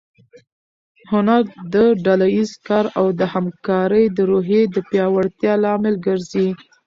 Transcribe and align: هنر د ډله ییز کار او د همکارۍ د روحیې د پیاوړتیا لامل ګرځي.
هنر 1.11 1.43
د 1.73 1.75
ډله 2.05 2.27
ییز 2.35 2.51
کار 2.67 2.85
او 2.99 3.07
د 3.19 3.21
همکارۍ 3.33 4.05
د 4.17 4.19
روحیې 4.29 4.61
د 4.75 4.77
پیاوړتیا 4.89 5.53
لامل 5.63 5.95
ګرځي. 6.05 6.49